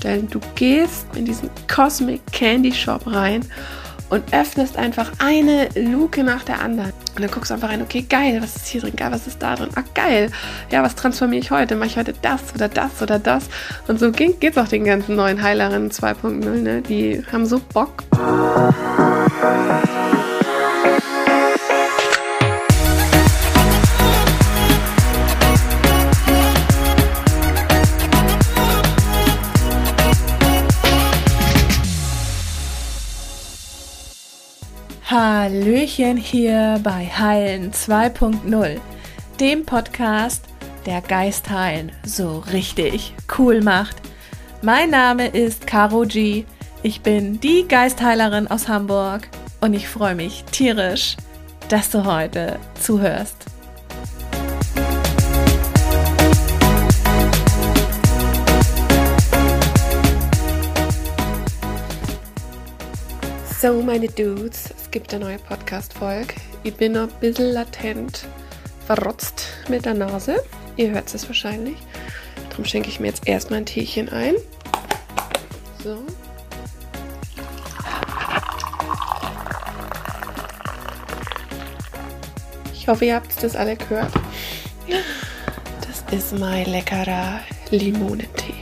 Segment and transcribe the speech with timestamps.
[0.00, 3.44] vorstellen, du gehst in diesen Cosmic Candy Shop rein
[4.08, 6.92] und öffnest einfach eine Luke nach der anderen.
[7.14, 8.96] Und dann guckst du einfach rein, okay, geil, was ist hier drin?
[8.96, 9.68] Geil, was ist da drin?
[9.76, 10.30] Ach, geil.
[10.70, 11.76] Ja, was transformiere ich heute?
[11.76, 13.48] Mache ich heute das oder das oder das?
[13.86, 16.82] Und so geht es auch den ganzen neuen Heilerinnen 2.0, ne?
[16.82, 18.02] Die haben so Bock.
[35.10, 38.78] Hallöchen hier bei Heilen 2.0,
[39.40, 40.44] dem Podcast,
[40.86, 43.96] der Geist heilen so richtig cool macht.
[44.62, 46.44] Mein Name ist Caro G.
[46.84, 49.26] Ich bin die Geistheilerin aus Hamburg
[49.60, 51.16] und ich freue mich tierisch,
[51.68, 53.46] dass du heute zuhörst.
[63.60, 66.32] So, meine Dudes, es gibt eine neue Podcast-Folge.
[66.62, 68.26] Ich bin noch ein bisschen latent
[68.86, 70.42] verrotzt mit der Nase.
[70.78, 71.76] Ihr hört es wahrscheinlich.
[72.48, 74.36] Darum schenke ich mir jetzt erstmal ein Teechen ein.
[75.84, 76.02] So.
[82.72, 84.14] Ich hoffe, ihr habt das alle gehört.
[85.82, 87.40] Das ist mein leckerer
[87.70, 88.54] Limonentee.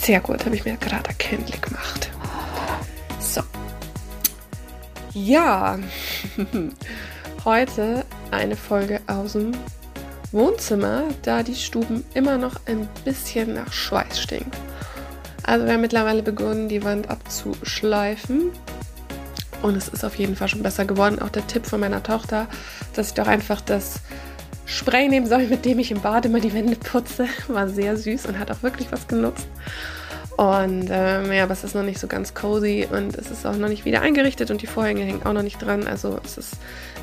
[0.00, 2.05] Sehr gut, habe ich mir gerade erkenntlich gemacht.
[5.18, 5.78] Ja,
[7.46, 9.52] heute eine Folge aus dem
[10.30, 14.50] Wohnzimmer, da die Stuben immer noch ein bisschen nach Schweiß stinken.
[15.42, 18.50] Also wir haben mittlerweile begonnen, die Wand abzuschleifen.
[19.62, 21.18] Und es ist auf jeden Fall schon besser geworden.
[21.18, 22.46] Auch der Tipp von meiner Tochter,
[22.92, 24.00] dass ich doch einfach das
[24.66, 28.26] Spray nehmen soll, mit dem ich im Bad immer die Wände putze, war sehr süß
[28.26, 29.48] und hat auch wirklich was genutzt.
[30.36, 33.56] Und ähm, ja, aber es ist noch nicht so ganz cozy und es ist auch
[33.56, 35.86] noch nicht wieder eingerichtet und die Vorhänge hängen auch noch nicht dran.
[35.86, 36.54] Also es ist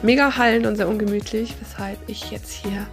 [0.03, 2.85] mega hallend und sehr ungemütlich, weshalb ich jetzt hier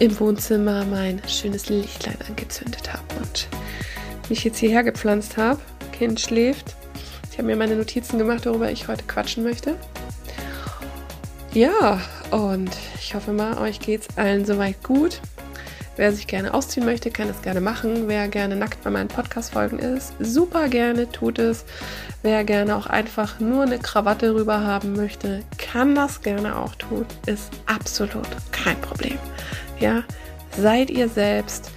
[0.00, 3.48] im Wohnzimmer mein schönes Lichtlein angezündet habe und
[4.28, 5.60] mich jetzt hierher gepflanzt habe.
[5.92, 6.76] Kind schläft.
[7.30, 9.76] Ich habe mir meine Notizen gemacht, worüber ich heute quatschen möchte.
[11.54, 12.00] Ja,
[12.30, 15.20] und ich hoffe mal, euch geht es allen soweit gut.
[15.96, 18.08] Wer sich gerne ausziehen möchte, kann es gerne machen.
[18.08, 21.64] Wer gerne nackt bei meinen Podcast-Folgen ist, super gerne tut es.
[22.22, 27.06] Wer gerne auch einfach nur eine Krawatte rüber haben möchte, kann das gerne auch tun.
[27.26, 29.18] Ist absolut kein Problem.
[29.78, 30.02] Ja,
[30.56, 31.70] seid ihr selbst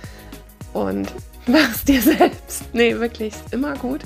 [0.74, 1.14] und
[1.46, 2.64] machst dir selbst.
[2.74, 4.02] Nee, wirklich, ist immer gut.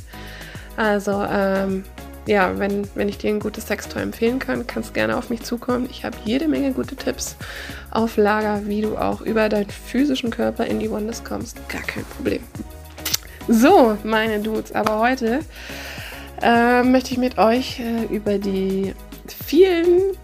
[0.75, 1.83] Also, ähm,
[2.27, 5.41] ja, wenn, wenn ich dir ein gutes Sextoy empfehlen kann, kannst du gerne auf mich
[5.41, 5.87] zukommen.
[5.89, 7.35] Ich habe jede Menge gute Tipps
[7.89, 11.57] auf Lager, wie du auch über deinen physischen Körper in die Wonders kommst.
[11.67, 12.41] Gar kein Problem.
[13.47, 15.39] So, meine Dudes, aber heute
[16.41, 18.93] äh, möchte ich mit euch äh, über die
[19.45, 20.15] vielen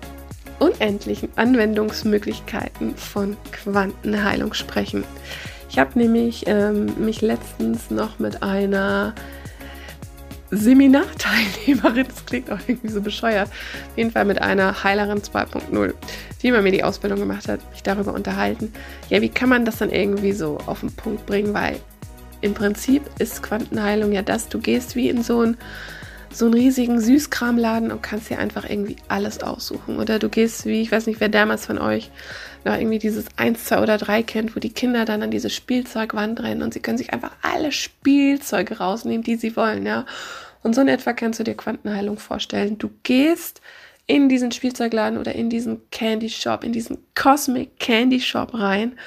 [0.60, 5.04] unendlichen Anwendungsmöglichkeiten von Quantenheilung sprechen.
[5.70, 9.14] Ich habe nämlich ähm, mich letztens noch mit einer
[10.52, 15.94] Seminarteilnehmerin, das klingt auch irgendwie so bescheuert, auf jeden Fall mit einer Heilerin 2.0,
[16.42, 18.72] die bei mir die Ausbildung gemacht hat, mich darüber unterhalten.
[19.10, 21.54] Ja, wie kann man das dann irgendwie so auf den Punkt bringen?
[21.54, 21.80] Weil
[22.42, 25.58] im Prinzip ist Quantenheilung ja das, du gehst wie in so ein
[26.30, 29.98] so einen riesigen Süßkramladen und kannst dir einfach irgendwie alles aussuchen.
[29.98, 32.12] Oder du gehst wie, ich weiß nicht, wer damals von euch
[32.68, 36.42] noch irgendwie dieses 1, 2 oder 3 kennt, wo die Kinder dann an diese Spielzeugwand
[36.42, 40.06] rennen und sie können sich einfach alle Spielzeuge rausnehmen, die sie wollen, ja.
[40.64, 42.78] Und so in etwa kannst du dir Quantenheilung vorstellen.
[42.78, 43.62] Du gehst
[44.06, 48.98] in diesen Spielzeugladen oder in diesen Candy Shop, in diesen Cosmic Candy Shop rein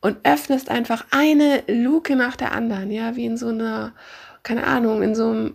[0.00, 3.94] und öffnest einfach eine Luke nach der anderen, ja, wie in so einer,
[4.42, 5.54] keine Ahnung, in so einem,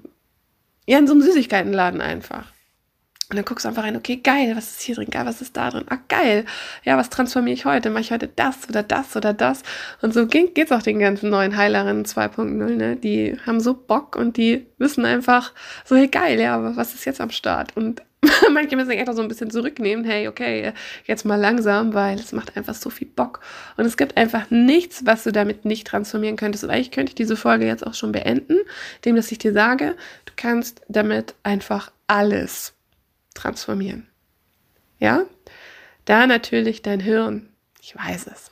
[0.85, 2.51] ja, in so einem Süßigkeitenladen einfach.
[3.29, 5.09] Und dann guckst du einfach rein, okay, geil, was ist hier drin?
[5.09, 5.83] Geil, was ist da drin?
[5.89, 6.45] Ach, geil.
[6.85, 7.89] Ja, was transformiere ich heute?
[7.89, 9.63] Mache ich heute das oder das oder das?
[10.01, 12.45] Und so geht es auch den ganzen neuen Heilerinnen 2.0,
[12.75, 12.95] ne?
[12.95, 15.53] Die haben so Bock und die wissen einfach
[15.83, 17.75] so, hey, geil, ja, aber was ist jetzt am Start?
[17.75, 18.01] Und
[18.53, 20.71] manche müssen sich einfach so ein bisschen zurücknehmen, hey, okay,
[21.05, 23.41] jetzt mal langsam, weil es macht einfach so viel Bock.
[23.75, 26.63] Und es gibt einfach nichts, was du damit nicht transformieren könntest.
[26.63, 28.57] Und eigentlich könnte ich diese Folge jetzt auch schon beenden,
[28.97, 32.76] indem dass ich dir sage, du kannst damit einfach alles
[33.37, 34.07] transformieren.
[34.99, 35.23] Ja?
[36.05, 37.49] Da natürlich dein Hirn,
[37.81, 38.51] ich weiß es,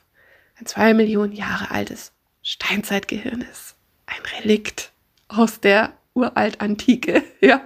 [0.60, 2.12] ein zwei Millionen Jahre altes
[2.42, 3.76] Steinzeitgehirn ist.
[4.06, 4.92] Ein Relikt
[5.28, 7.62] aus der Uraltantike, ja,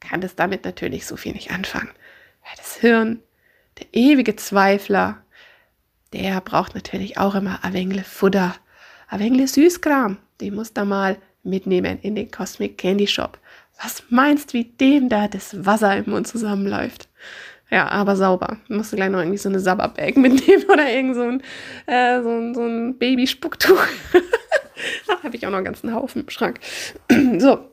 [0.00, 1.90] kann es damit natürlich so viel nicht anfangen.
[2.42, 3.22] Weil das Hirn,
[3.78, 5.22] der ewige Zweifler,
[6.12, 8.54] der braucht natürlich auch immer ein wenig Futter,
[9.08, 10.18] ein wenig Süßkram.
[10.40, 13.38] den musst du mal mitnehmen in den Cosmic Candy Shop.
[13.82, 17.08] Was meinst, wie dem da das Wasser im Mund zusammenläuft?
[17.70, 18.58] Ja, aber sauber.
[18.68, 21.42] Musst du gleich noch irgendwie so eine Sabberbag mitnehmen oder irgend so ein,
[21.86, 23.84] äh, so ein, so ein Babyspucktuch.
[25.06, 26.60] da habe ich auch noch einen ganzen Haufen im Schrank.
[27.38, 27.68] so,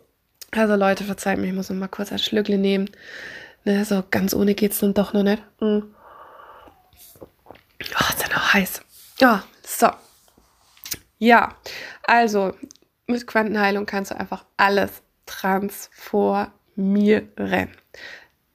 [0.51, 2.89] also Leute, verzeiht mir, ich muss noch mal kurz ein Schlückle nehmen.
[3.63, 5.43] Ne, so ganz ohne geht's dann doch noch nicht.
[5.59, 5.81] Mm.
[7.79, 8.81] Oh, ist ja noch heiß.
[9.19, 9.89] Ja, so.
[11.19, 11.55] Ja,
[12.03, 12.53] also
[13.05, 17.69] mit Quantenheilung kannst du einfach alles transformieren.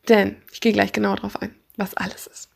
[0.08, 2.50] Denn ich gehe gleich genau darauf ein, was alles ist.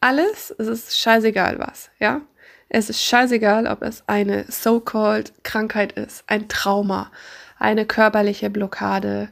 [0.00, 2.20] Alles, es ist scheißegal was, ja?
[2.68, 7.10] Es ist scheißegal, ob es eine so-called Krankheit ist, ein Trauma,
[7.58, 9.30] eine körperliche Blockade,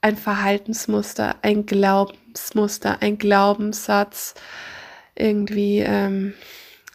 [0.00, 4.34] ein Verhaltensmuster, ein Glaubensmuster, ein Glaubenssatz,
[5.14, 6.34] irgendwie, ähm,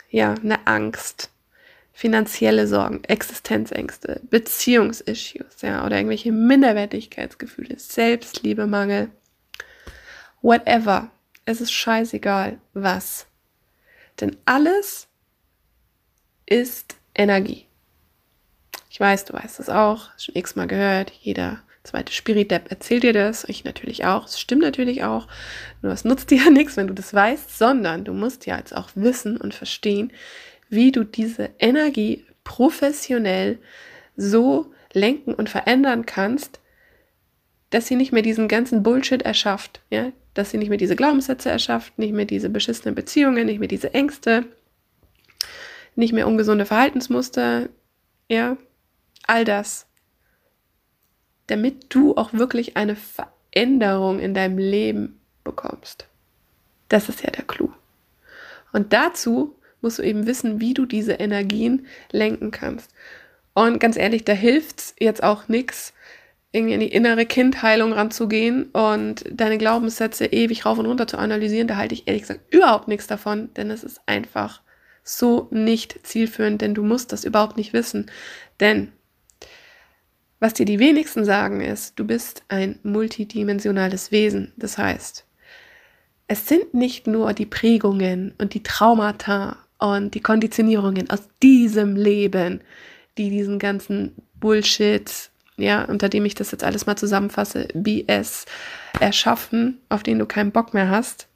[0.10, 1.30] ja, eine Angst,
[2.00, 9.10] finanzielle Sorgen, Existenzängste, Beziehungsissues, ja, oder irgendwelche Minderwertigkeitsgefühle, Selbstliebemangel,
[10.42, 11.12] whatever.
[11.44, 13.28] Es ist scheißegal, was.
[14.22, 15.10] Denn alles
[16.46, 17.66] ist Energie.
[18.90, 21.12] Ich weiß, du weißt das auch, schon x-mal gehört.
[21.20, 23.44] Jeder zweite Spirit-Depp erzählt dir das.
[23.44, 24.24] Ich natürlich auch.
[24.24, 25.28] Es stimmt natürlich auch.
[25.82, 28.74] Nur es nutzt dir ja nichts, wenn du das weißt, sondern du musst ja jetzt
[28.74, 30.14] auch wissen und verstehen,
[30.70, 33.60] wie du diese Energie professionell
[34.16, 36.60] so lenken und verändern kannst,
[37.70, 41.50] dass sie nicht mehr diesen ganzen Bullshit erschafft, ja, dass sie nicht mehr diese Glaubenssätze
[41.50, 44.46] erschafft, nicht mehr diese beschissenen Beziehungen, nicht mehr diese Ängste,
[45.96, 47.70] nicht mehr ungesunde Verhaltensmuster,
[48.28, 48.58] ja,
[49.28, 49.88] all das,
[51.48, 56.08] damit du auch wirklich eine Veränderung in deinem Leben bekommst.
[56.90, 57.72] Das ist ja der Clou.
[58.72, 62.92] Und dazu musst du eben wissen, wie du diese Energien lenken kannst.
[63.54, 65.94] Und ganz ehrlich, da hilft es jetzt auch nichts,
[66.52, 71.68] irgendwie in die innere Kindheilung ranzugehen und deine Glaubenssätze ewig rauf und runter zu analysieren,
[71.68, 74.62] da halte ich ehrlich gesagt überhaupt nichts davon, denn es ist einfach
[75.04, 78.10] so nicht zielführend, denn du musst das überhaupt nicht wissen.
[78.60, 78.92] Denn
[80.40, 84.54] was dir die wenigsten sagen ist, du bist ein multidimensionales Wesen.
[84.56, 85.26] Das heißt,
[86.28, 92.62] es sind nicht nur die Prägungen und die Traumata und die Konditionierungen aus diesem Leben,
[93.18, 95.30] die diesen ganzen Bullshit
[95.60, 98.46] ja, unter dem ich das jetzt alles mal zusammenfasse, BS
[99.00, 101.28] erschaffen, auf den du keinen Bock mehr hast,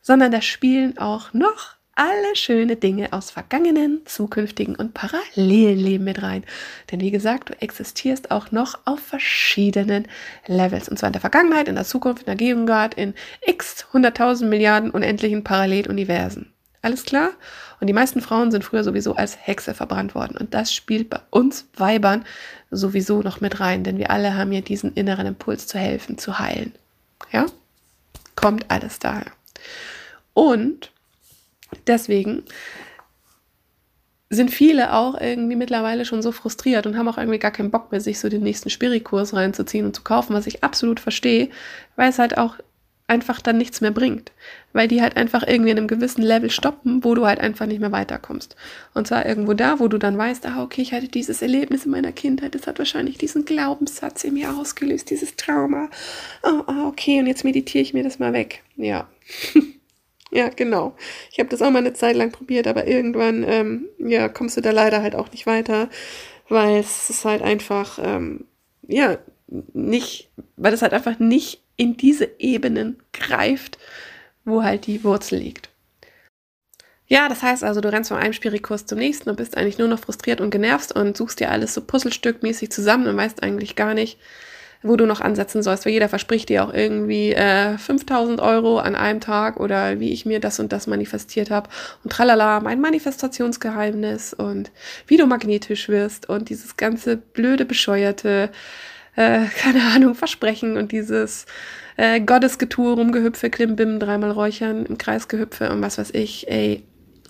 [0.00, 6.22] sondern da spielen auch noch alle schöne Dinge aus vergangenen, zukünftigen und parallelen Leben mit
[6.22, 6.44] rein.
[6.90, 10.06] Denn wie gesagt, du existierst auch noch auf verschiedenen
[10.46, 10.88] Levels.
[10.88, 13.14] Und zwar in der Vergangenheit, in der Zukunft, in der Gegenwart, in
[13.44, 16.52] x hunderttausend Milliarden unendlichen Paralleluniversen.
[16.82, 17.30] Alles klar?
[17.80, 20.36] Und die meisten Frauen sind früher sowieso als Hexe verbrannt worden.
[20.38, 22.24] Und das spielt bei uns Weibern
[22.70, 26.38] sowieso noch mit rein, denn wir alle haben ja diesen inneren Impuls zu helfen, zu
[26.38, 26.72] heilen.
[27.32, 27.46] Ja?
[28.34, 29.32] Kommt alles daher.
[30.32, 30.90] Und
[31.86, 32.44] deswegen
[34.30, 37.90] sind viele auch irgendwie mittlerweile schon so frustriert und haben auch irgendwie gar keinen Bock
[37.90, 41.50] mehr, sich so den nächsten Spirikurs reinzuziehen und zu kaufen, was ich absolut verstehe,
[41.96, 42.54] weil es halt auch
[43.10, 44.30] einfach dann nichts mehr bringt,
[44.72, 47.80] weil die halt einfach irgendwie in einem gewissen Level stoppen, wo du halt einfach nicht
[47.80, 48.54] mehr weiterkommst.
[48.94, 51.90] Und zwar irgendwo da, wo du dann weißt, ah, okay, ich hatte dieses Erlebnis in
[51.90, 55.90] meiner Kindheit, das hat wahrscheinlich diesen Glaubenssatz in mir ausgelöst, dieses Trauma.
[56.44, 58.62] Oh, oh okay, und jetzt meditiere ich mir das mal weg.
[58.76, 59.08] Ja.
[60.30, 60.94] ja, genau.
[61.32, 64.60] Ich habe das auch mal eine Zeit lang probiert, aber irgendwann, ähm, ja, kommst du
[64.60, 65.90] da leider halt auch nicht weiter,
[66.48, 68.44] weil es ist halt einfach, ähm,
[68.86, 69.18] ja,
[69.72, 73.78] nicht, weil das halt einfach nicht in diese Ebenen greift,
[74.44, 75.70] wo halt die Wurzel liegt.
[77.06, 79.88] Ja, das heißt also, du rennst von einem Spirikurs zum nächsten und bist eigentlich nur
[79.88, 83.94] noch frustriert und genervt und suchst dir alles so puzzlestückmäßig zusammen und weißt eigentlich gar
[83.94, 84.18] nicht,
[84.82, 88.94] wo du noch ansetzen sollst, weil jeder verspricht dir auch irgendwie äh, 5000 Euro an
[88.94, 91.70] einem Tag oder wie ich mir das und das manifestiert habe
[92.04, 94.70] und tralala, mein Manifestationsgeheimnis und
[95.06, 98.50] wie du magnetisch wirst und dieses ganze blöde, bescheuerte
[99.20, 101.44] äh, keine Ahnung, Versprechen und dieses
[101.98, 106.50] äh, Gottesgetue, Rumgehüpfe, Klimbim, dreimal räuchern, im Kreis gehüpfe und was weiß ich.
[106.50, 106.82] Ey,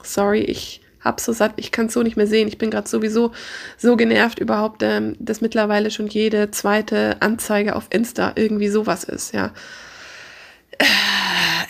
[0.02, 2.46] sorry, ich hab so satt, ich kann es so nicht mehr sehen.
[2.46, 3.32] Ich bin gerade sowieso
[3.76, 9.34] so genervt überhaupt, ähm, dass mittlerweile schon jede zweite Anzeige auf Insta irgendwie sowas ist,
[9.34, 9.52] ja.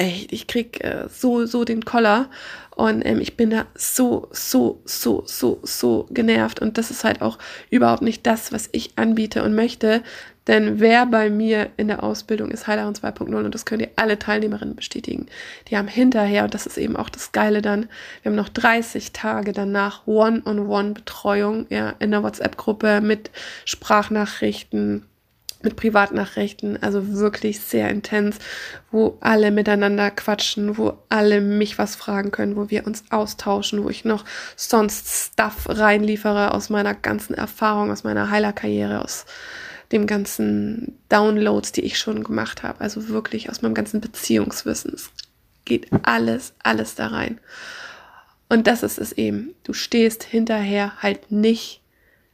[0.01, 2.31] Echt, ich krieg äh, so, so den Koller
[2.75, 7.21] und ähm, ich bin da so, so, so, so, so genervt und das ist halt
[7.21, 7.37] auch
[7.69, 10.03] überhaupt nicht das, was ich anbiete und möchte,
[10.47, 14.19] denn wer bei mir in der Ausbildung ist Heilerin 2.0 und das können dir alle
[14.19, 15.27] Teilnehmerinnen bestätigen.
[15.69, 17.91] Die haben hinterher, und das ist eben auch das Geile dann,
[18.23, 23.31] wir haben noch 30 Tage danach One-on-One-Betreuung ja, in der WhatsApp-Gruppe mit
[23.67, 25.05] Sprachnachrichten,
[25.63, 28.39] mit Privatnachrichten, also wirklich sehr intens,
[28.91, 33.91] wo alle miteinander quatschen, wo alle mich was fragen können, wo wir uns austauschen, wo
[33.91, 34.25] ich noch
[34.57, 39.27] sonst Stuff reinliefere aus meiner ganzen Erfahrung, aus meiner Heilerkarriere, aus
[39.93, 44.95] dem ganzen Downloads, die ich schon gemacht habe, also wirklich aus meinem ganzen Beziehungswissen.
[44.95, 45.11] Es
[45.65, 47.41] geht alles, alles da rein.
[48.49, 49.55] Und das ist es eben.
[49.63, 51.81] Du stehst hinterher halt nicht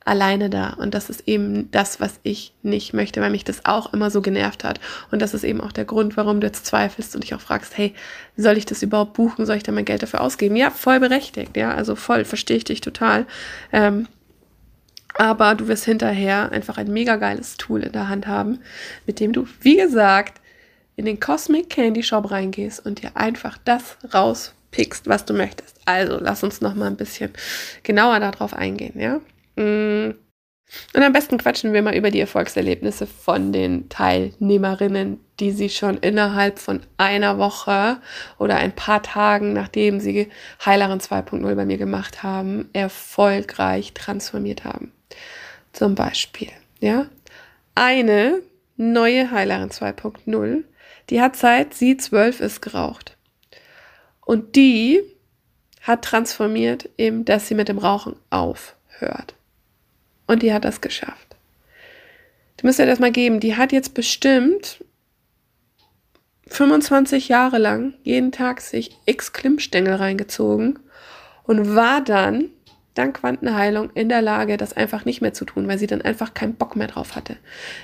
[0.06, 0.70] alleine da.
[0.70, 4.22] Und das ist eben das, was ich nicht möchte, weil mich das auch immer so
[4.22, 4.80] genervt hat.
[5.10, 7.76] Und das ist eben auch der Grund, warum du jetzt zweifelst und dich auch fragst,
[7.76, 7.92] hey,
[8.36, 9.46] soll ich das überhaupt buchen?
[9.46, 10.56] Soll ich da mein Geld dafür ausgeben?
[10.56, 13.26] Ja, voll berechtigt, ja, also voll, verstehe ich dich total.
[13.72, 14.06] Ähm,
[15.14, 18.60] aber du wirst hinterher einfach ein mega geiles Tool in der Hand haben,
[19.06, 20.40] mit dem du, wie gesagt,
[20.94, 25.76] in den Cosmic Candy Shop reingehst und dir einfach das rauspickst, was du möchtest.
[25.84, 27.32] Also, lass uns noch mal ein bisschen
[27.82, 29.20] genauer darauf eingehen, ja?
[29.56, 30.14] Mm.
[30.94, 35.98] Und am besten quatschen wir mal über die Erfolgserlebnisse von den Teilnehmerinnen, die sie schon
[35.98, 37.98] innerhalb von einer Woche
[38.38, 40.28] oder ein paar Tagen, nachdem sie
[40.64, 44.92] Heilerin 2.0 bei mir gemacht haben, erfolgreich transformiert haben.
[45.72, 47.06] Zum Beispiel, ja,
[47.76, 48.40] eine
[48.76, 50.64] neue Heilerin 2.0,
[51.10, 53.16] die hat seit sie zwölf ist geraucht.
[54.24, 55.00] Und die
[55.82, 59.35] hat transformiert eben, dass sie mit dem Rauchen aufhört.
[60.26, 61.36] Und die hat das geschafft.
[62.56, 63.40] Du musst dir das mal geben.
[63.40, 64.84] Die hat jetzt bestimmt
[66.48, 70.78] 25 Jahre lang jeden Tag sich x Klimmstängel reingezogen
[71.44, 72.50] und war dann
[72.94, 76.34] dank Quantenheilung in der Lage, das einfach nicht mehr zu tun, weil sie dann einfach
[76.34, 77.36] keinen Bock mehr drauf hatte,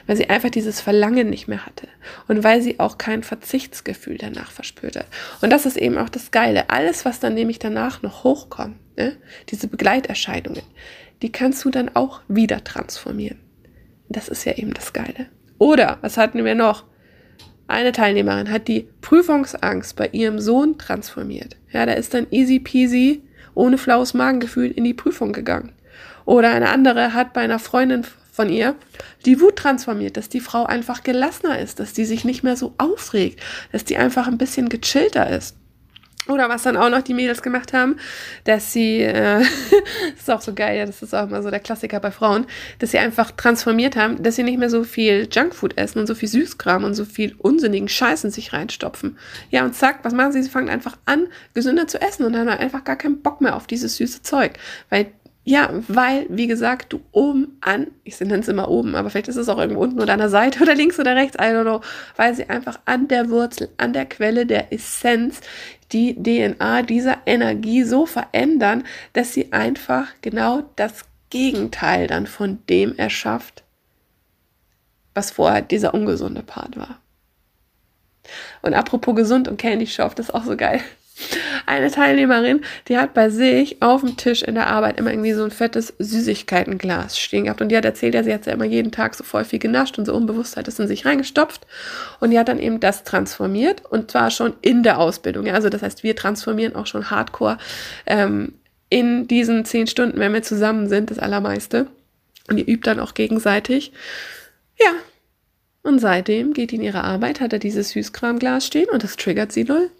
[0.06, 1.88] weil sie einfach dieses Verlangen nicht mehr hatte
[2.28, 5.04] und weil sie auch kein Verzichtsgefühl danach verspürte.
[5.40, 6.70] Und das ist eben auch das Geile.
[6.70, 9.16] Alles, was dann nämlich danach noch hochkommt, ne,
[9.50, 10.62] diese Begleiterscheinungen,
[11.22, 13.38] die kannst du dann auch wieder transformieren.
[14.08, 15.26] Das ist ja eben das Geile.
[15.58, 16.84] Oder, was hatten wir noch?
[17.68, 21.56] Eine Teilnehmerin hat die Prüfungsangst bei ihrem Sohn transformiert.
[21.72, 23.22] Ja, da ist dann easy peasy,
[23.54, 25.72] ohne flaues Magengefühl in die Prüfung gegangen.
[26.24, 28.74] Oder eine andere hat bei einer Freundin von ihr
[29.24, 32.74] die Wut transformiert, dass die Frau einfach gelassener ist, dass die sich nicht mehr so
[32.78, 35.56] aufregt, dass die einfach ein bisschen gechillter ist.
[36.28, 37.96] Oder was dann auch noch die Mädels gemacht haben,
[38.44, 39.48] dass sie, äh, das
[40.18, 42.46] ist auch so geil, ja, das ist auch immer so der Klassiker bei Frauen,
[42.78, 46.14] dass sie einfach transformiert haben, dass sie nicht mehr so viel Junkfood essen und so
[46.14, 49.18] viel Süßkram und so viel unsinnigen Scheiß in sich reinstopfen.
[49.50, 50.42] Ja, und zack, was machen sie?
[50.42, 53.66] Sie fangen einfach an, gesünder zu essen und haben einfach gar keinen Bock mehr auf
[53.66, 54.52] dieses süße Zeug.
[54.90, 55.12] Weil
[55.44, 59.36] ja, weil, wie gesagt, du oben an, ich nenne es immer oben, aber vielleicht ist
[59.36, 61.80] es auch irgendwo unten oder an der Seite oder links oder rechts, I don't know,
[62.16, 65.40] weil sie einfach an der Wurzel, an der Quelle der Essenz
[65.90, 68.84] die DNA dieser Energie so verändern,
[69.14, 73.64] dass sie einfach genau das Gegenteil dann von dem erschafft,
[75.14, 77.00] was vorher dieser ungesunde Part war.
[78.62, 80.80] Und apropos gesund und Candy Shop, das ist auch so geil.
[81.66, 85.44] Eine Teilnehmerin, die hat bei sich auf dem Tisch in der Arbeit immer irgendwie so
[85.44, 87.60] ein fettes Süßigkeitenglas stehen gehabt.
[87.60, 89.98] Und die hat erzählt, ja, sie hat ja immer jeden Tag so voll viel genascht
[89.98, 91.66] und so unbewusst hat es in sich reingestopft.
[92.20, 95.48] Und die hat dann eben das transformiert und zwar schon in der Ausbildung.
[95.48, 97.58] Also das heißt, wir transformieren auch schon hardcore
[98.06, 98.54] ähm,
[98.88, 101.86] in diesen zehn Stunden, wenn wir zusammen sind, das Allermeiste.
[102.48, 103.92] Und ihr übt dann auch gegenseitig.
[104.78, 104.92] Ja,
[105.82, 109.64] und seitdem geht in ihre Arbeit, hat er dieses Süßkramglas stehen und das triggert sie
[109.64, 109.90] null.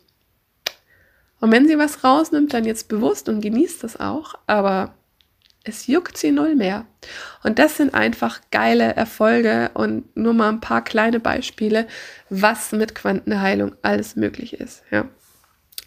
[1.42, 4.94] Und wenn sie was rausnimmt, dann jetzt bewusst und genießt das auch, aber
[5.64, 6.86] es juckt sie null mehr.
[7.42, 11.88] Und das sind einfach geile Erfolge und nur mal ein paar kleine Beispiele,
[12.30, 14.84] was mit Quantenheilung alles möglich ist.
[14.92, 15.06] Ja.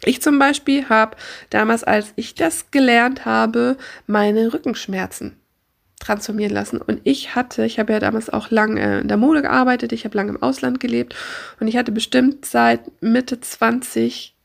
[0.04, 1.16] Ich zum Beispiel habe
[1.48, 5.40] damals, als ich das gelernt habe, meine Rückenschmerzen
[6.00, 6.82] transformieren lassen.
[6.82, 10.04] Und ich hatte, ich habe ja damals auch lang äh, in der Mode gearbeitet, ich
[10.04, 11.16] habe lange im Ausland gelebt
[11.60, 14.35] und ich hatte bestimmt seit Mitte 20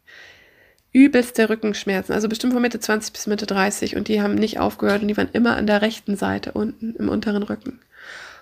[0.93, 5.01] übelste Rückenschmerzen, also bestimmt von Mitte 20 bis Mitte 30 und die haben nicht aufgehört
[5.01, 7.79] und die waren immer an der rechten Seite unten im unteren Rücken.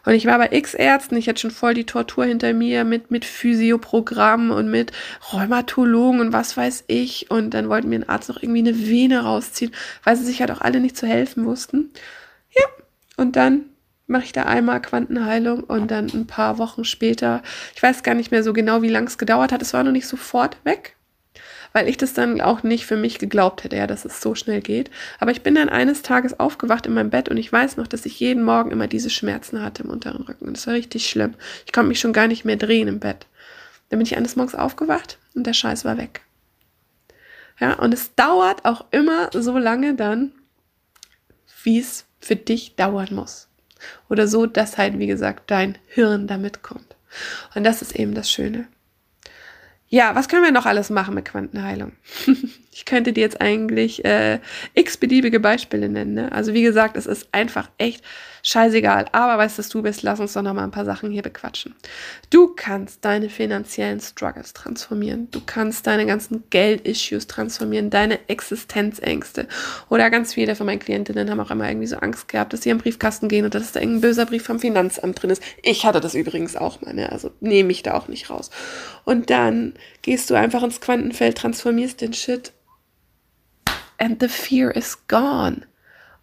[0.05, 3.11] Und ich war bei x Ärzten, ich hatte schon voll die Tortur hinter mir mit,
[3.11, 4.91] mit Physioprogrammen und mit
[5.33, 7.29] Rheumatologen und was weiß ich.
[7.29, 9.71] Und dann wollten mir ein Arzt noch irgendwie eine Vene rausziehen,
[10.03, 11.91] weil sie sich halt auch alle nicht zu helfen wussten.
[12.51, 12.63] Ja,
[13.17, 13.65] und dann
[14.07, 17.43] mache ich da einmal Quantenheilung und dann ein paar Wochen später,
[17.75, 19.91] ich weiß gar nicht mehr so genau, wie lange es gedauert hat, es war noch
[19.91, 20.95] nicht sofort weg,
[21.73, 24.61] weil ich das dann auch nicht für mich geglaubt hätte, ja, dass es so schnell
[24.61, 24.89] geht.
[25.19, 28.05] Aber ich bin dann eines Tages aufgewacht in meinem Bett und ich weiß noch, dass
[28.05, 30.47] ich jeden Morgen immer diese Schmerzen hatte im unteren Rücken.
[30.47, 31.35] Und das war richtig schlimm.
[31.65, 33.27] Ich konnte mich schon gar nicht mehr drehen im Bett.
[33.89, 36.21] Dann bin ich eines Morgens aufgewacht und der Scheiß war weg.
[37.59, 40.31] Ja, und es dauert auch immer so lange dann,
[41.63, 43.47] wie es für dich dauern muss.
[44.09, 46.95] Oder so, dass halt, wie gesagt, dein Hirn damit kommt.
[47.55, 48.67] Und das ist eben das Schöne.
[49.89, 51.91] Ja, was können wir noch alles machen mit Quantenheilung?
[52.79, 54.39] ich könnte dir jetzt eigentlich äh,
[54.73, 56.13] x-beliebige Beispiele nennen.
[56.13, 56.31] Ne?
[56.31, 58.05] Also wie gesagt, es ist einfach echt
[58.41, 59.07] scheißegal.
[59.11, 61.75] Aber weißt du, du bist, lass uns doch noch mal ein paar Sachen hier bequatschen.
[62.29, 65.27] Du kannst deine finanziellen Struggles transformieren.
[65.31, 69.49] Du kannst deine ganzen Geld-Issues transformieren, deine Existenzängste.
[69.89, 72.71] Oder ganz viele von meinen Klientinnen haben auch immer irgendwie so Angst gehabt, dass sie
[72.71, 75.43] am Briefkasten gehen und dass da irgendein böser Brief vom Finanzamt drin ist.
[75.63, 77.11] Ich hatte das übrigens auch mal, ne?
[77.11, 78.51] also nehme ich da auch nicht raus.
[79.03, 82.53] Und dann gehst du einfach ins Quantenfeld, transformierst den Shit
[83.99, 85.67] and the fear is gone.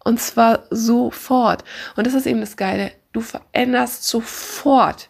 [0.03, 1.63] Und zwar sofort.
[1.95, 2.91] Und das ist eben das Geile.
[3.13, 5.09] Du veränderst sofort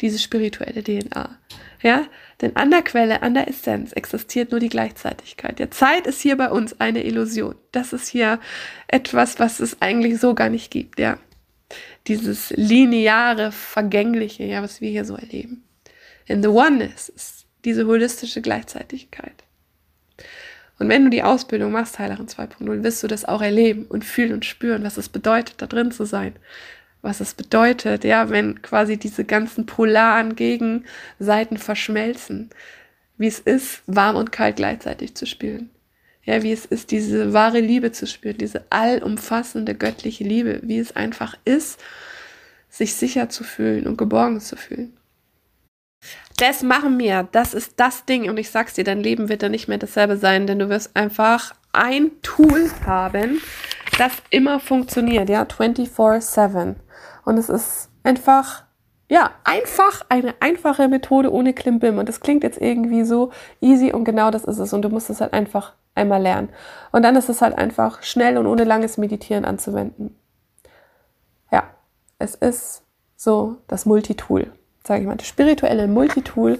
[0.00, 1.38] diese spirituelle DNA.
[1.82, 2.06] Ja,
[2.40, 5.58] denn an der Quelle, an der Essenz existiert nur die Gleichzeitigkeit.
[5.58, 7.56] Die Zeit ist hier bei uns eine Illusion.
[7.72, 8.40] Das ist hier
[8.88, 11.18] etwas, was es eigentlich so gar nicht gibt, ja.
[12.06, 15.64] Dieses lineare, vergängliche, ja, was wir hier so erleben.
[16.26, 19.44] In the Oneness ist diese holistische Gleichzeitigkeit.
[20.78, 24.32] Und wenn du die Ausbildung machst, Heilerin 2.0, wirst du das auch erleben und fühlen
[24.32, 26.34] und spüren, was es bedeutet, da drin zu sein.
[27.02, 32.50] Was es bedeutet, ja, wenn quasi diese ganzen polaren Gegenseiten verschmelzen.
[33.18, 35.70] Wie es ist, warm und kalt gleichzeitig zu spüren.
[36.24, 40.94] Ja, wie es ist, diese wahre Liebe zu spüren, diese allumfassende göttliche Liebe, wie es
[40.94, 41.80] einfach ist,
[42.68, 44.96] sich sicher zu fühlen und geborgen zu fühlen
[46.38, 48.28] das machen wir, das ist das Ding.
[48.28, 50.96] Und ich sag's dir, dein Leben wird dann nicht mehr dasselbe sein, denn du wirst
[50.96, 53.40] einfach ein Tool haben,
[53.98, 56.76] das immer funktioniert, ja, 24-7.
[57.24, 58.64] Und es ist einfach,
[59.08, 61.98] ja, einfach eine einfache Methode ohne Klimbim.
[61.98, 64.72] Und das klingt jetzt irgendwie so easy und genau das ist es.
[64.72, 66.48] Und du musst es halt einfach einmal lernen.
[66.90, 70.16] Und dann ist es halt einfach schnell und ohne langes Meditieren anzuwenden.
[71.50, 71.64] Ja,
[72.18, 72.82] es ist
[73.16, 74.52] so das Multitool
[74.86, 76.58] sage ich mal, das spirituelle Multitool,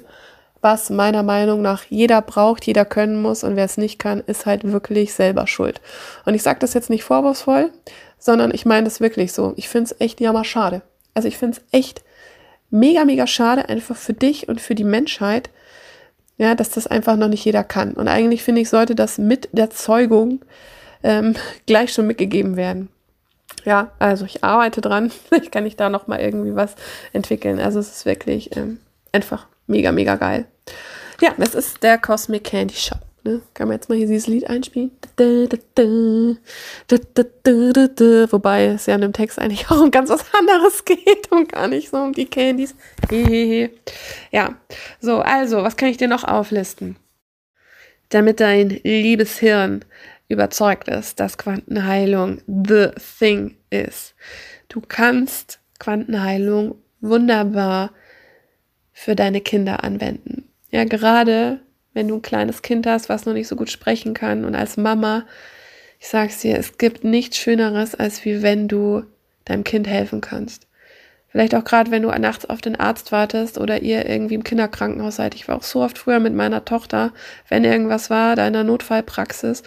[0.60, 4.46] was meiner Meinung nach jeder braucht, jeder können muss und wer es nicht kann, ist
[4.46, 5.80] halt wirklich selber schuld.
[6.24, 7.70] Und ich sage das jetzt nicht vorwurfsvoll,
[8.18, 9.54] sondern ich meine das wirklich so.
[9.56, 10.82] Ich finde es echt jammer schade.
[11.14, 12.02] Also ich finde es echt
[12.70, 15.50] mega, mega schade, einfach für dich und für die Menschheit,
[16.38, 17.94] ja, dass das einfach noch nicht jeder kann.
[17.94, 20.40] Und eigentlich finde ich, sollte das mit der Zeugung
[21.02, 21.34] ähm,
[21.66, 22.88] gleich schon mitgegeben werden
[23.64, 25.10] ja, also ich arbeite dran.
[25.28, 26.74] Vielleicht kann ich da noch mal irgendwie was
[27.12, 27.60] entwickeln.
[27.60, 28.78] Also es ist wirklich ähm,
[29.12, 30.46] einfach mega, mega geil.
[31.20, 33.00] Ja, das ist der Cosmic Candy Shop.
[33.24, 33.40] Ne?
[33.54, 34.90] Kann man jetzt mal hier dieses Lied einspielen?
[38.32, 41.68] Wobei es ja in dem Text eigentlich auch um ganz was anderes geht und gar
[41.68, 42.74] nicht so um die Candies.
[44.32, 44.56] Ja,
[45.00, 46.96] so, also, was kann ich dir noch auflisten?
[48.08, 49.84] Damit dein liebes Hirn
[50.32, 54.14] überzeugt ist, dass Quantenheilung the thing ist.
[54.68, 57.92] Du kannst Quantenheilung wunderbar
[58.92, 60.48] für deine Kinder anwenden.
[60.70, 61.60] Ja, gerade
[61.92, 64.76] wenn du ein kleines Kind hast, was noch nicht so gut sprechen kann und als
[64.76, 65.26] Mama,
[66.00, 69.04] ich sag's dir, es gibt nichts Schöneres, als wie wenn du
[69.44, 70.66] deinem Kind helfen kannst.
[71.28, 75.16] Vielleicht auch gerade, wenn du nachts auf den Arzt wartest oder ihr irgendwie im Kinderkrankenhaus
[75.16, 75.34] seid.
[75.34, 77.12] Ich war auch so oft früher mit meiner Tochter,
[77.48, 79.62] wenn irgendwas war, da in der Notfallpraxis,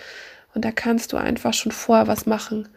[0.55, 2.69] und da kannst du einfach schon vorher was machen.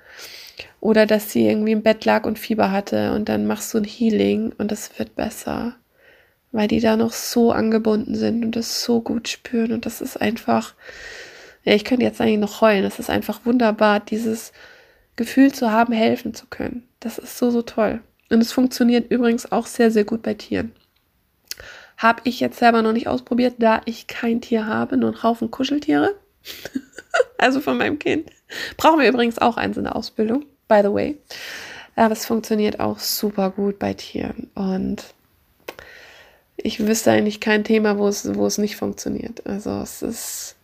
[0.81, 3.85] Oder dass sie irgendwie im Bett lag und Fieber hatte und dann machst du ein
[3.85, 5.77] Healing und es wird besser.
[6.51, 9.73] Weil die da noch so angebunden sind und das so gut spüren.
[9.73, 10.75] Und das ist einfach,
[11.65, 12.85] ja, ich könnte jetzt eigentlich noch heulen.
[12.85, 14.53] Es ist einfach wunderbar, dieses
[15.17, 16.85] Gefühl zu haben, helfen zu können.
[17.01, 18.01] Das ist so, so toll.
[18.31, 20.73] Und es funktioniert übrigens auch sehr, sehr gut bei Tieren.
[21.97, 25.51] Habe ich jetzt selber noch nicht ausprobiert, da ich kein Tier habe, nur einen Haufen
[25.51, 26.15] Kuscheltiere.
[27.39, 28.31] also von meinem Kind.
[28.77, 31.17] Brauchen wir übrigens auch eins in der Ausbildung, by the way.
[31.97, 34.51] Aber es funktioniert auch super gut bei Tieren.
[34.55, 35.03] Und
[36.57, 39.47] ich wüsste eigentlich kein Thema, wo es, wo es nicht funktioniert.
[39.47, 40.57] Also es ist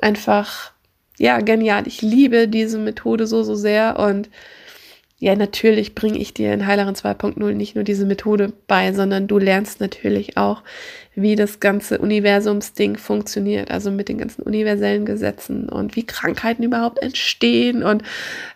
[0.00, 0.72] einfach,
[1.16, 1.86] ja, genial.
[1.86, 3.98] Ich liebe diese Methode so, so sehr.
[3.98, 4.28] Und
[5.20, 9.38] ja, natürlich bringe ich dir in Heilerin 2.0 nicht nur diese Methode bei, sondern du
[9.38, 10.62] lernst natürlich auch,
[11.16, 17.00] wie das ganze Universumsding funktioniert, also mit den ganzen universellen Gesetzen und wie Krankheiten überhaupt
[17.02, 18.04] entstehen und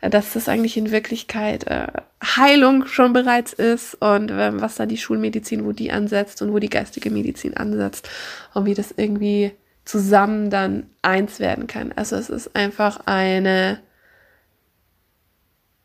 [0.02, 1.88] äh, dass das eigentlich in Wirklichkeit äh,
[2.24, 6.60] Heilung schon bereits ist und äh, was da die Schulmedizin, wo die ansetzt und wo
[6.60, 8.08] die geistige Medizin ansetzt
[8.54, 9.50] und wie das irgendwie
[9.84, 11.90] zusammen dann eins werden kann.
[11.96, 13.80] Also es ist einfach eine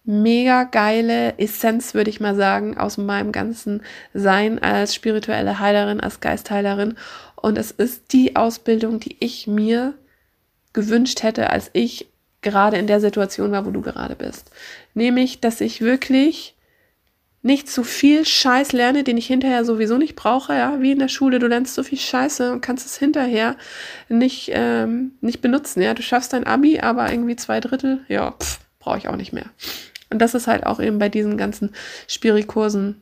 [0.08, 6.22] mega geile Essenz, würde ich mal sagen, aus meinem ganzen Sein als spirituelle Heilerin, als
[6.22, 6.96] Geistheilerin.
[7.36, 9.94] Und es ist die Ausbildung, die ich mir
[10.74, 12.08] gewünscht hätte, als ich
[12.42, 14.50] gerade in der Situation war, wo du gerade bist.
[14.94, 16.56] Nämlich, dass ich wirklich
[17.42, 21.08] nicht zu viel Scheiß lerne, den ich hinterher sowieso nicht brauche, ja, wie in der
[21.08, 23.56] Schule, du lernst so viel Scheiße und kannst es hinterher
[24.10, 28.36] nicht, ähm, nicht benutzen, ja, du schaffst dein Abi, aber irgendwie zwei Drittel, ja,
[28.80, 29.46] brauche ich auch nicht mehr.
[30.10, 31.74] Und das ist halt auch eben bei diesen ganzen
[32.08, 33.02] Spirikursen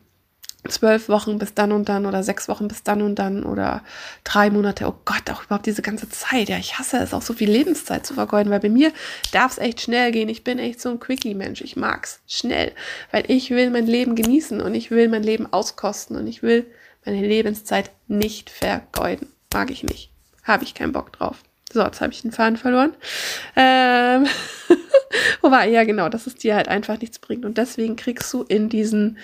[0.69, 3.83] zwölf Wochen bis dann und dann oder sechs Wochen bis dann und dann oder
[4.23, 4.87] drei Monate.
[4.87, 6.49] Oh Gott, auch überhaupt diese ganze Zeit.
[6.49, 8.91] Ja, ich hasse es auch so viel Lebenszeit zu vergeuden, weil bei mir
[9.31, 10.29] darf es echt schnell gehen.
[10.29, 11.61] Ich bin echt so ein Quickie-Mensch.
[11.61, 12.71] Ich mag's schnell,
[13.11, 16.65] weil ich will mein Leben genießen und ich will mein Leben auskosten und ich will
[17.05, 19.27] meine Lebenszeit nicht vergeuden.
[19.53, 20.11] Mag ich nicht.
[20.43, 21.43] Habe ich keinen Bock drauf.
[21.75, 22.93] So, jetzt habe ich den Faden verloren.
[23.57, 24.25] Ähm,
[25.41, 27.43] wo war ja genau, dass es dir halt einfach nichts bringt.
[27.43, 29.17] Und deswegen kriegst du in diesen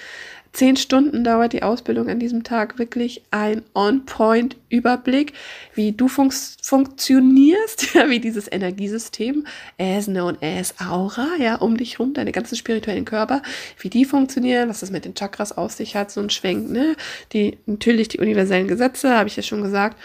[0.52, 5.32] Zehn Stunden dauert die Ausbildung an diesem Tag wirklich ein On-Point-Überblick,
[5.76, 6.30] wie du fun
[6.62, 9.48] funktionierst, ja, wie dieses Energiesystem,
[9.80, 13.44] as known as Aura, ja, um dich rum, deine ganzen spirituellen Körper,
[13.80, 16.98] wie die funktionieren, was das mit den Chakras aus sich hat, so ein Schwenk, ne?
[17.32, 19.98] Die, natürlich die universellen Gesetze, habe ich ja schon gesagt.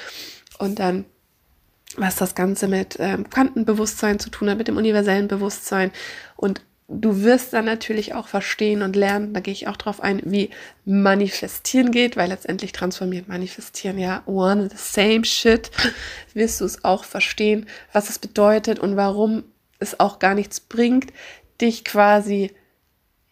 [0.61, 1.07] Und dann
[1.97, 5.93] was das Ganze mit ähm, Quantenbewusstsein zu tun hat, mit dem universellen Bewusstsein.
[6.37, 10.21] Und du wirst dann natürlich auch verstehen und lernen, da gehe ich auch drauf ein,
[10.25, 10.51] wie
[10.85, 15.71] manifestieren geht, weil letztendlich transformiert manifestieren ja one the same shit,
[16.35, 19.45] wirst du es auch verstehen, was es bedeutet und warum
[19.79, 21.13] es auch gar nichts bringt,
[21.61, 22.53] dich quasi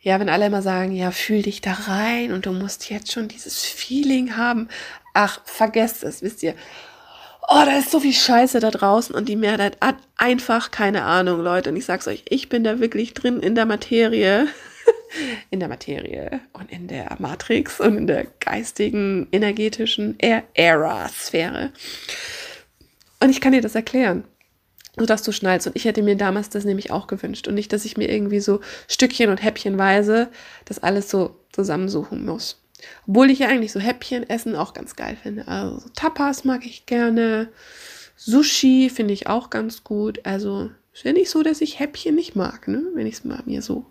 [0.04, 3.26] ja, wenn alle immer sagen, ja, fühl dich da rein und du musst jetzt schon
[3.26, 4.68] dieses Feeling haben.
[5.14, 6.54] Ach, vergesst es, wisst ihr
[7.48, 11.40] oh, da ist so viel Scheiße da draußen und die Mehrheit hat einfach keine Ahnung,
[11.40, 11.70] Leute.
[11.70, 14.48] Und ich sag's euch, ich bin da wirklich drin in der Materie,
[15.50, 21.72] in der Materie und in der Matrix und in der geistigen, energetischen Era-Sphäre.
[23.20, 24.24] Und ich kann dir das erklären
[24.96, 25.66] sodass du schnallst.
[25.66, 27.48] Und ich hätte mir damals das nämlich auch gewünscht.
[27.48, 30.28] Und nicht, dass ich mir irgendwie so Stückchen und Häppchenweise
[30.66, 32.63] das alles so zusammensuchen muss.
[33.06, 35.46] Obwohl ich ja eigentlich so Häppchen essen auch ganz geil finde.
[35.48, 37.48] Also so Tapas mag ich gerne.
[38.16, 40.20] Sushi finde ich auch ganz gut.
[40.24, 42.82] Also ist ja nicht so, dass ich Häppchen nicht mag, ne?
[42.94, 43.86] wenn ich es mal mir so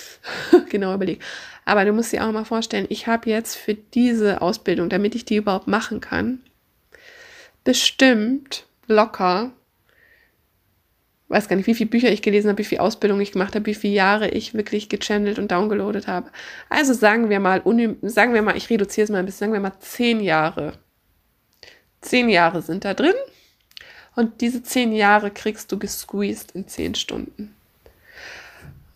[0.68, 1.20] genau überlege.
[1.64, 5.24] Aber du musst dir auch mal vorstellen, ich habe jetzt für diese Ausbildung, damit ich
[5.24, 6.40] die überhaupt machen kann,
[7.64, 9.52] bestimmt locker
[11.28, 13.66] weiß gar nicht, wie viele Bücher ich gelesen habe, wie viel Ausbildung ich gemacht habe,
[13.66, 16.30] wie viele Jahre ich wirklich gechannelt und downgeloadet habe.
[16.70, 17.62] Also sagen wir mal,
[18.02, 20.72] sagen wir mal, ich reduziere es mal ein bisschen, sagen wir mal zehn Jahre.
[22.00, 23.14] Zehn Jahre sind da drin
[24.16, 27.54] und diese zehn Jahre kriegst du gesqueezed in zehn Stunden.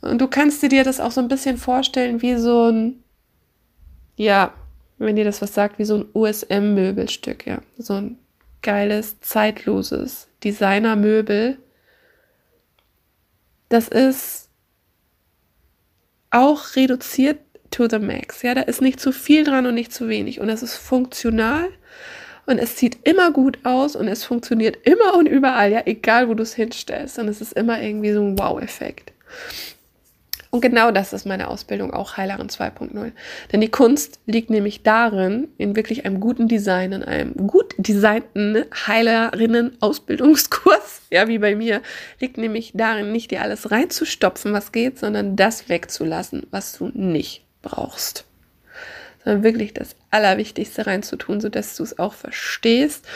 [0.01, 3.03] Und du kannst dir das auch so ein bisschen vorstellen wie so ein,
[4.17, 4.53] ja,
[4.99, 7.61] wenn dir das was sagt, wie so ein USM-Möbelstück, ja.
[7.79, 8.19] So ein
[8.63, 11.59] geiles, zeitloses Designer-Möbel
[13.73, 14.51] das ist
[16.31, 18.43] auch reduziert to the max.
[18.43, 20.41] Ja, da ist nicht zu viel dran und nicht zu wenig.
[20.41, 21.69] Und es ist funktional
[22.47, 26.35] und es sieht immer gut aus und es funktioniert immer und überall, ja, egal wo
[26.35, 27.19] du es hinstellst.
[27.19, 29.13] Und es ist immer irgendwie so ein Wow-Effekt.
[30.55, 33.13] Und genau das ist meine Ausbildung, auch Heilerin 2.0.
[33.51, 38.67] Denn die Kunst liegt nämlich darin, in wirklich einem guten Design, in einem gut designten
[38.87, 41.81] Heilerinnen-Ausbildungskurs, ja, wie bei mir,
[42.21, 47.47] liegt nämlich darin, nicht dir alles reinzustopfen, was geht, sondern das wegzulassen, was du nicht
[47.63, 48.27] brauchst.
[49.25, 53.07] Sondern wirklich das Allerwichtigste reinzutun, sodass du es auch verstehst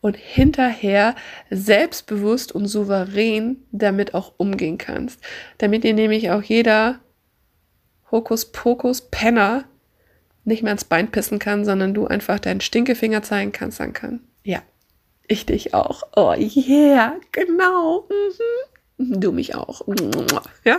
[0.00, 1.14] und hinterher
[1.50, 5.20] selbstbewusst und souverän damit auch umgehen kannst.
[5.58, 7.00] Damit dir nämlich auch jeder
[8.10, 9.64] Hokuspokus-Penner
[10.44, 14.20] nicht mehr ans Bein pissen kann, sondern du einfach deinen Stinkefinger zeigen kannst, sagen kann,
[14.44, 14.62] ja,
[15.26, 16.02] ich dich auch.
[16.16, 18.08] Oh yeah, genau.
[18.96, 19.20] Mhm.
[19.20, 19.82] Du mich auch.
[20.64, 20.78] Ja?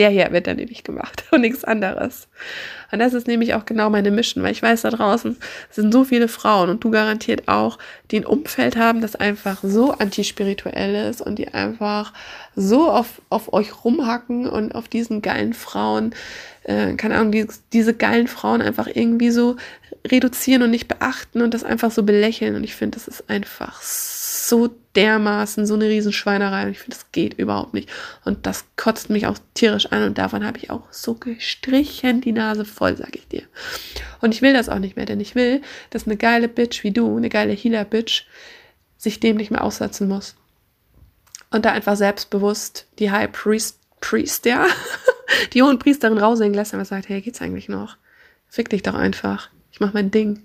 [0.00, 2.26] Der hier wird dann nämlich gemacht und nichts anderes.
[2.90, 5.36] Und das ist nämlich auch genau meine Mission, weil ich weiß, da draußen
[5.70, 7.78] sind so viele Frauen und du garantiert auch,
[8.10, 12.14] die ein Umfeld haben, das einfach so antispirituell ist und die einfach
[12.56, 16.14] so auf, auf euch rumhacken und auf diesen geilen Frauen,
[16.64, 19.56] äh, keine Ahnung, die, diese geilen Frauen einfach irgendwie so
[20.06, 22.56] reduzieren und nicht beachten und das einfach so belächeln.
[22.56, 24.19] Und ich finde, das ist einfach so
[24.96, 27.88] dermaßen so eine Riesenschweinerei und ich finde, das geht überhaupt nicht.
[28.24, 32.32] Und das kotzt mich auch tierisch an und davon habe ich auch so gestrichen die
[32.32, 33.42] Nase voll, sag ich dir.
[34.20, 36.90] Und ich will das auch nicht mehr, denn ich will, dass eine geile Bitch wie
[36.90, 38.24] du, eine geile Healer-Bitch,
[38.98, 40.34] sich dem nicht mehr aussetzen muss.
[41.50, 44.66] Und da einfach selbstbewusst die High Priest, Priest ja,
[45.52, 47.96] die hohen Priesterin raushängen lässt und sagt, hey, geht's eigentlich noch?
[48.48, 49.50] Fick dich doch einfach.
[49.70, 50.44] Ich mach mein Ding.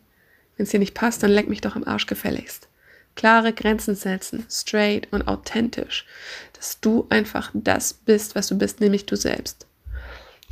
[0.56, 2.70] Wenn es dir nicht passt, dann leck mich doch im Arsch gefälligst.
[3.16, 6.06] Klare Grenzen setzen, straight und authentisch,
[6.54, 9.68] dass du einfach das bist, was du bist, nämlich du selbst.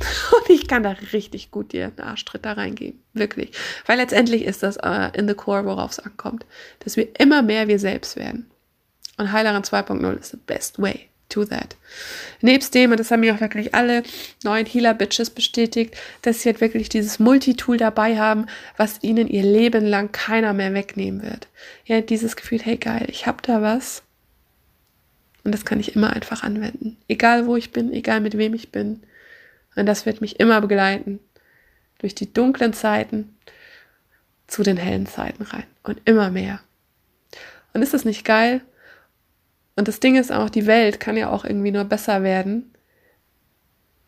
[0.00, 3.00] Und ich kann da richtig gut dir einen Arschtritt da reingeben.
[3.12, 3.52] Wirklich.
[3.86, 6.44] Weil letztendlich ist das uh, in the core, worauf es ankommt.
[6.80, 8.50] Dass wir immer mehr wir selbst werden.
[9.18, 11.76] Und Heilerin 2.0 ist the best way to that.
[12.40, 14.02] Nebst dem, und das haben mir auch wirklich alle
[14.42, 19.84] neuen Healer-Bitches bestätigt, dass sie halt wirklich dieses Multitool dabei haben, was ihnen ihr Leben
[19.84, 21.48] lang keiner mehr wegnehmen wird.
[21.84, 24.02] Ja, dieses Gefühl, hey geil, ich hab da was.
[25.42, 26.96] Und das kann ich immer einfach anwenden.
[27.08, 29.02] Egal wo ich bin, egal mit wem ich bin.
[29.76, 31.20] Und das wird mich immer begleiten.
[31.98, 33.36] Durch die dunklen Zeiten
[34.46, 35.64] zu den hellen Zeiten rein.
[35.82, 36.60] Und immer mehr.
[37.74, 38.62] Und ist das nicht geil?
[39.76, 42.72] Und das Ding ist auch, die Welt kann ja auch irgendwie nur besser werden,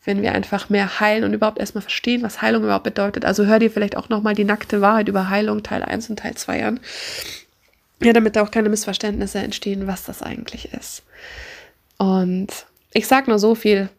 [0.05, 3.25] wenn wir einfach mehr heilen und überhaupt erstmal verstehen, was Heilung überhaupt bedeutet.
[3.25, 6.35] Also hör dir vielleicht auch nochmal die nackte Wahrheit über Heilung Teil 1 und Teil
[6.35, 6.79] 2 an.
[8.01, 11.03] Ja, damit da auch keine Missverständnisse entstehen, was das eigentlich ist.
[11.97, 12.47] Und
[12.93, 13.89] ich sag nur so viel.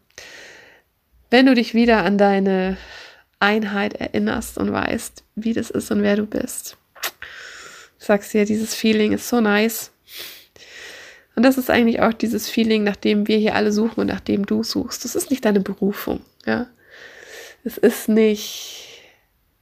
[1.29, 2.77] Wenn du dich wieder an deine
[3.39, 6.77] Einheit erinnerst und weißt, wie das ist und wer du bist,
[7.99, 9.91] sagst dir, dieses Feeling ist so nice.
[11.39, 14.19] Und das ist eigentlich auch dieses Feeling, nach dem wir hier alle suchen und nach
[14.19, 15.05] dem du suchst.
[15.05, 16.67] Das ist nicht deine Berufung, ja.
[17.63, 19.05] Es ist nicht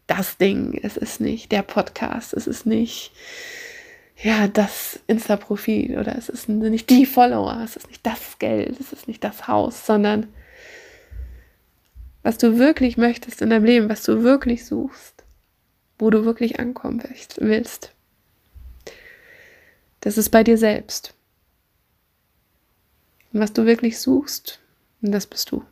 [0.08, 3.12] das Ding, es ist nicht der Podcast, es ist nicht
[4.16, 8.92] ja, das Insta-Profil oder es ist nicht die Follower, es ist nicht das Geld, es
[8.92, 10.34] ist nicht das Haus, sondern
[12.24, 15.24] was du wirklich möchtest in deinem Leben, was du wirklich suchst,
[16.00, 17.04] wo du wirklich ankommen
[17.38, 17.92] willst.
[20.02, 21.14] Das ist bei dir selbst.
[23.38, 24.60] Und was du wirklich suchst,
[25.02, 25.64] das bist du.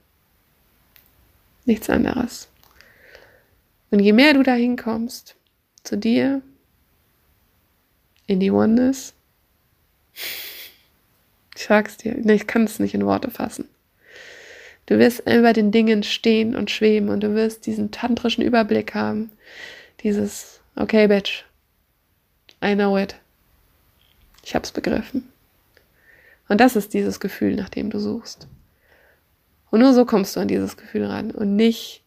[1.65, 2.47] Nichts anderes.
[3.89, 5.36] Und je mehr du dahin kommst,
[5.82, 6.43] zu dir,
[8.28, 9.15] in die Oneness,
[10.13, 13.67] ich sag's dir, ich kann es nicht in Worte fassen.
[14.86, 19.32] Du wirst über den Dingen stehen und schweben und du wirst diesen tantrischen Überblick haben.
[20.04, 21.45] Dieses, okay, Bitch,
[22.63, 23.15] I know it.
[24.43, 25.32] Ich hab's begriffen.
[26.47, 28.47] Und das ist dieses Gefühl, nach dem du suchst.
[29.71, 32.03] Und nur so kommst du an dieses Gefühl ran und nicht,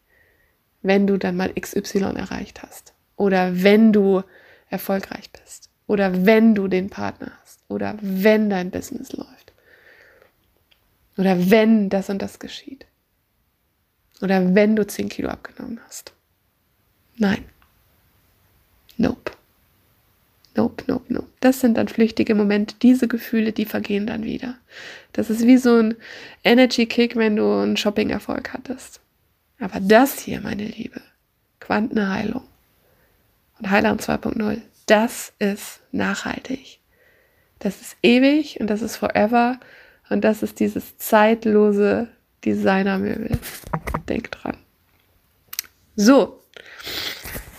[0.83, 4.23] wenn du dann mal XY erreicht hast oder wenn du
[4.71, 9.53] erfolgreich bist oder wenn du den Partner hast oder wenn dein Business läuft
[11.17, 12.87] oder wenn das und das geschieht
[14.23, 16.13] oder wenn du 10 Kilo abgenommen hast.
[17.17, 17.45] Nein.
[18.97, 19.33] Nope.
[20.59, 21.29] Nope, nope, nope.
[21.39, 22.75] Das sind dann flüchtige Momente.
[22.83, 24.57] Diese Gefühle, die vergehen dann wieder.
[25.13, 25.95] Das ist wie so ein
[26.43, 28.99] Energy-Kick, wenn du einen Shopping-Erfolg hattest.
[29.61, 31.01] Aber das hier, meine Liebe,
[31.61, 32.43] Quantenheilung
[33.61, 36.81] und Heiland 2.0, das ist nachhaltig.
[37.61, 39.61] Das ist ewig und das ist forever
[40.11, 42.09] und das ist dieses zeitlose
[42.45, 43.39] Designermöbel.
[44.09, 44.57] Denk dran.
[45.95, 46.41] So.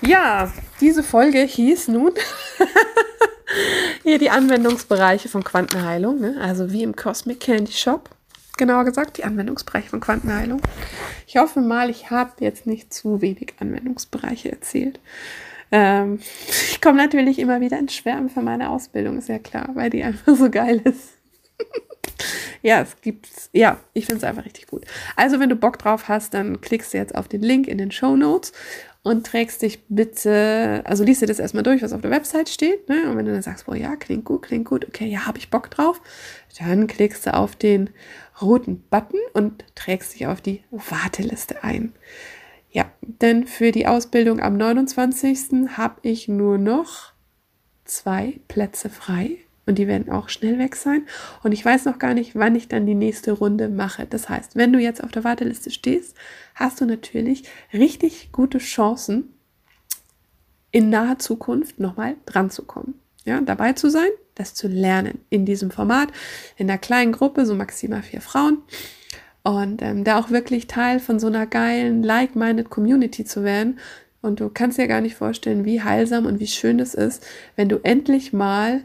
[0.01, 2.13] Ja, diese Folge hieß nun
[4.03, 6.37] hier die Anwendungsbereiche von Quantenheilung, ne?
[6.39, 8.09] also wie im Cosmic Candy Shop.
[8.57, 10.61] Genauer gesagt, die Anwendungsbereiche von Quantenheilung.
[11.27, 14.99] Ich hoffe mal, ich habe jetzt nicht zu wenig Anwendungsbereiche erzählt.
[15.71, 16.19] Ähm,
[16.71, 20.03] ich komme natürlich immer wieder ins Schwärmen für meine Ausbildung, ist ja klar, weil die
[20.03, 21.13] einfach so geil ist.
[22.61, 23.49] ja, es gibt's.
[23.53, 24.85] Ja, ich finde es einfach richtig gut.
[25.15, 27.91] Also, wenn du Bock drauf hast, dann klickst du jetzt auf den Link in den
[27.91, 28.53] Show Notes
[29.01, 32.89] und trägst dich bitte, also liest dir das erstmal durch, was auf der Website steht.
[32.89, 33.09] Ne?
[33.09, 35.49] Und wenn du dann sagst, boah, ja, klingt gut, klingt gut, okay, ja, habe ich
[35.49, 36.01] Bock drauf,
[36.59, 37.89] dann klickst du auf den
[38.41, 41.93] roten Button und trägst dich auf die Warteliste ein.
[42.71, 45.69] Ja, denn für die Ausbildung am 29.
[45.77, 47.13] habe ich nur noch
[47.85, 49.37] zwei Plätze frei
[49.69, 51.03] und die werden auch schnell weg sein.
[51.43, 54.07] Und ich weiß noch gar nicht, wann ich dann die nächste Runde mache.
[54.09, 56.17] Das heißt, wenn du jetzt auf der Warteliste stehst,
[56.55, 59.35] hast du natürlich richtig gute Chancen,
[60.71, 62.95] in naher Zukunft nochmal dran zu kommen.
[63.25, 66.09] Ja, dabei zu sein, das zu lernen in diesem Format,
[66.57, 68.63] in einer kleinen Gruppe, so maximal vier Frauen.
[69.43, 73.77] Und ähm, da auch wirklich Teil von so einer geilen, like-minded Community zu werden.
[74.21, 77.23] Und du kannst dir gar nicht vorstellen, wie heilsam und wie schön es ist,
[77.55, 78.81] wenn du endlich mal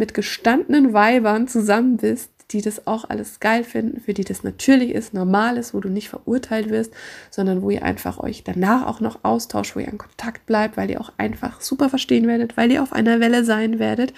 [0.00, 4.90] mit gestandenen Weibern zusammen bist, die das auch alles geil finden, für die das natürlich
[4.90, 6.92] ist, normal ist, wo du nicht verurteilt wirst,
[7.30, 10.90] sondern wo ihr einfach euch danach auch noch austauscht, wo ihr in Kontakt bleibt, weil
[10.90, 14.12] ihr auch einfach super verstehen werdet, weil ihr auf einer Welle sein werdet,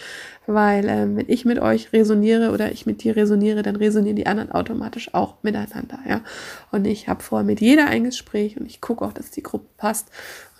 [0.46, 4.26] weil ähm, wenn ich mit euch resoniere oder ich mit dir resoniere, dann resonieren die
[4.26, 6.22] anderen automatisch auch miteinander, ja.
[6.70, 9.66] Und ich habe vorher mit jeder ein Gespräch und ich gucke auch, dass die Gruppe
[9.76, 10.08] passt.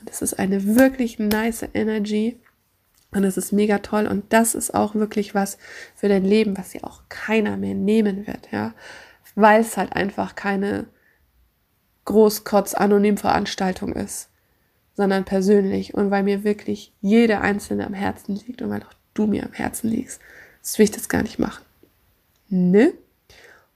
[0.00, 2.38] Und es ist eine wirklich nice Energy
[3.14, 5.58] und es ist mega toll und das ist auch wirklich was
[5.94, 8.74] für dein Leben, was dir auch keiner mehr nehmen wird, ja,
[9.34, 10.86] weil es halt einfach keine
[12.06, 14.28] Großkotz-Anonym-Veranstaltung ist,
[14.94, 19.26] sondern persönlich und weil mir wirklich jede einzelne am Herzen liegt und weil auch du
[19.26, 20.20] mir am Herzen liegst.
[20.62, 21.64] Das will ich das gar nicht machen.
[22.48, 22.92] Ne?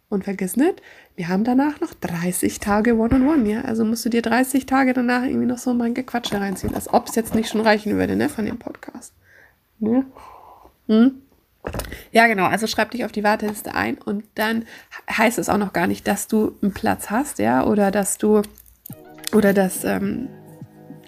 [0.09, 0.83] Und vergiss nicht,
[1.16, 3.61] wir haben danach noch 30 Tage One-on-One, -on -one, ja?
[3.62, 7.09] Also musst du dir 30 Tage danach irgendwie noch so mein Gequatsche reinziehen, als ob
[7.09, 9.12] es jetzt nicht schon reichen würde, ne, von dem Podcast.
[9.79, 10.07] Ne?
[10.87, 11.23] Hm?
[12.12, 12.45] Ja, genau.
[12.45, 14.65] Also schreib dich auf die Warteliste ein und dann
[15.11, 18.43] heißt es auch noch gar nicht, dass du einen Platz hast, ja, oder dass du
[19.35, 20.29] oder dass ähm,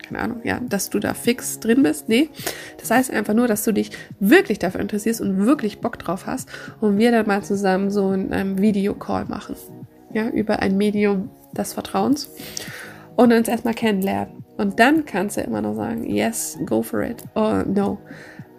[0.09, 2.09] keine Ahnung, ja, dass du da fix drin bist.
[2.09, 2.31] Nee,
[2.79, 6.49] das heißt einfach nur, dass du dich wirklich dafür interessierst und wirklich Bock drauf hast
[6.81, 9.55] und wir dann mal zusammen so einen ähm, Videocall machen,
[10.13, 12.31] ja, über ein Medium des Vertrauens
[13.17, 14.45] und uns erstmal kennenlernen.
[14.57, 17.99] Und dann kannst du immer noch sagen, yes, go for it, or no.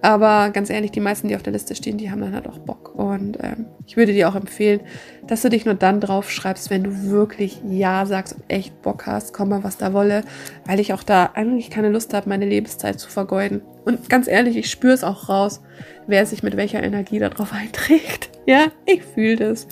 [0.01, 2.59] Aber ganz ehrlich, die meisten, die auf der Liste stehen, die haben dann halt auch
[2.59, 2.95] Bock.
[2.95, 4.79] Und ähm, ich würde dir auch empfehlen,
[5.27, 9.05] dass du dich nur dann drauf schreibst, wenn du wirklich Ja sagst und echt Bock
[9.07, 10.23] hast, komm mal, was da wolle,
[10.65, 13.61] weil ich auch da eigentlich keine Lust habe, meine Lebenszeit zu vergeuden.
[13.83, 15.61] Und ganz ehrlich, ich spüre es auch raus,
[16.07, 18.29] wer sich mit welcher Energie darauf einträgt.
[18.45, 19.67] Ja, ich fühle das.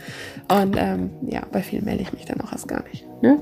[0.52, 3.08] Und ähm, ja, bei vielen melde ich mich dann auch erst gar nicht.
[3.22, 3.40] Ne?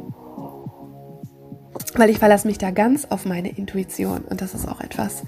[1.95, 4.21] Weil ich verlasse mich da ganz auf meine Intuition.
[4.21, 5.23] Und das ist auch etwas,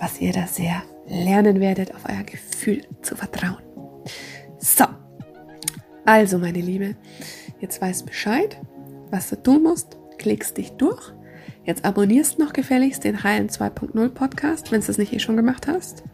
[0.00, 3.62] was ihr da sehr lernen werdet, auf euer Gefühl zu vertrauen.
[4.58, 4.84] So,
[6.04, 6.96] also meine Liebe,
[7.60, 8.56] jetzt weißt Bescheid,
[9.10, 11.12] was du tun musst, klickst dich durch.
[11.64, 15.66] Jetzt abonnierst noch gefälligst den Heilen 2.0 Podcast, wenn du es nicht eh schon gemacht
[15.66, 16.04] hast.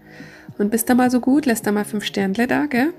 [0.58, 2.92] Und bist da mal so gut, lässt da mal fünf Sternle da, gell?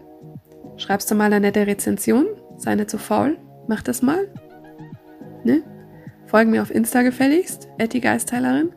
[0.78, 4.28] Schreibst du mal eine nette Rezension, sei nicht zu faul, mach das mal.
[5.44, 5.64] Ne?
[6.28, 8.74] Folgen mir auf Insta gefälligst, die Geistheilerin.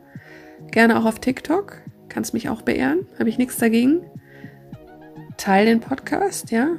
[0.71, 4.03] Gerne auch auf TikTok, kannst mich auch beehren, habe ich nichts dagegen.
[5.39, 6.77] Teil den Podcast, ja.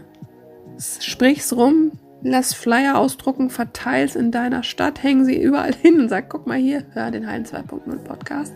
[0.77, 6.29] Sprich's rum, lass Flyer ausdrucken, verteil's in deiner Stadt, hängen sie überall hin und sag,
[6.29, 8.53] guck mal hier, hör den Heilen 2.0 Podcast.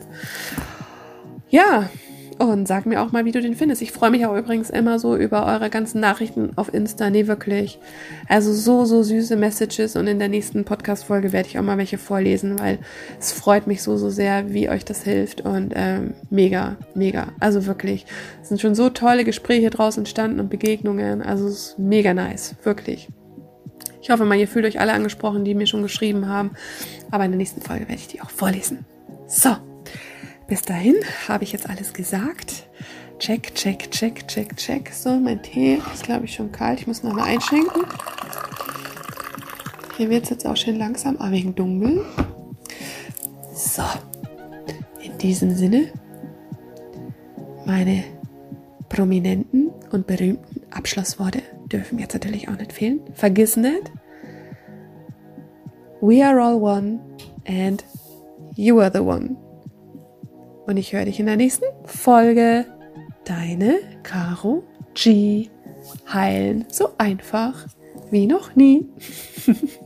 [1.50, 1.90] Ja,
[2.38, 3.82] und sag mir auch mal, wie du den findest.
[3.82, 7.10] Ich freue mich auch übrigens immer so über eure ganzen Nachrichten auf Insta.
[7.10, 7.80] Nee, wirklich.
[8.28, 9.96] Also so, so süße Messages.
[9.96, 12.80] Und in der nächsten Podcast-Folge werde ich auch mal welche vorlesen, weil
[13.20, 15.42] es freut mich so, so sehr, wie euch das hilft.
[15.42, 17.28] Und ähm, mega, mega.
[17.40, 18.06] Also wirklich.
[18.42, 21.22] Es sind schon so tolle Gespräche draus entstanden und Begegnungen.
[21.22, 22.56] Also es ist mega nice.
[22.64, 23.08] Wirklich.
[24.02, 26.52] Ich hoffe mal, ihr fühlt euch alle angesprochen, die mir schon geschrieben haben.
[27.12, 28.86] Aber in der nächsten Folge werde ich die auch vorlesen.
[29.26, 29.56] So.
[30.48, 30.96] Bis dahin
[31.28, 32.68] habe ich jetzt alles gesagt.
[33.18, 34.92] Check, check, check, check, check.
[34.94, 36.80] So, mein Tee ist, glaube ich, schon kalt.
[36.80, 37.84] Ich muss noch mal einschenken.
[39.98, 42.06] Hier wird es jetzt auch schön langsam, aber wegen dunkel.
[43.54, 43.84] So,
[45.02, 45.92] in diesem Sinne,
[47.66, 48.04] meine
[48.90, 53.00] prominenten und berühmten Abschlussworte dürfen jetzt natürlich auch nicht fehlen.
[53.14, 53.92] Vergiss nicht,
[56.02, 57.00] we are all one
[57.48, 57.84] and
[58.56, 59.38] you are the one.
[60.66, 62.66] Und ich höre dich in der nächsten Folge.
[63.24, 65.50] Deine Caro G.
[66.12, 67.68] Heilen so einfach
[68.12, 68.88] wie noch nie.